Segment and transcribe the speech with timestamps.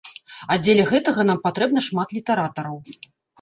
[0.53, 2.75] А дзеля гэтага нам патрэбна шмат літаратараў.